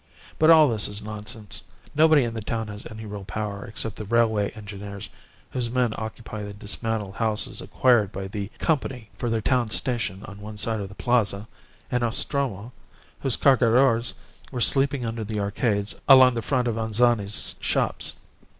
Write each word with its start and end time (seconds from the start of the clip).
But 0.39 0.49
all 0.49 0.67
this 0.67 0.87
is 0.87 1.03
nonsense. 1.03 1.63
Nobody 1.93 2.23
in 2.23 2.33
the 2.33 2.41
town 2.41 2.69
has 2.69 2.87
any 2.89 3.05
real 3.05 3.23
power 3.23 3.65
except 3.65 3.97
the 3.97 4.05
railway 4.05 4.49
engineers, 4.53 5.11
whose 5.51 5.69
men 5.69 5.93
occupy 5.95 6.41
the 6.41 6.55
dismantled 6.55 7.13
houses 7.17 7.61
acquired 7.61 8.11
by 8.11 8.27
the 8.27 8.49
Company 8.57 9.11
for 9.15 9.29
their 9.29 9.41
town 9.43 9.69
station 9.69 10.23
on 10.25 10.39
one 10.41 10.57
side 10.57 10.81
of 10.81 10.89
the 10.89 10.95
Plaza, 10.95 11.47
and 11.91 12.01
Nostromo, 12.01 12.71
whose 13.19 13.37
Cargadores 13.37 14.13
were 14.51 14.59
sleeping 14.59 15.05
under 15.05 15.23
the 15.23 15.39
arcades 15.39 15.93
along 16.09 16.33
the 16.33 16.41
front 16.41 16.67
of 16.67 16.79
Anzani's 16.79 17.55
shops. 17.59 18.13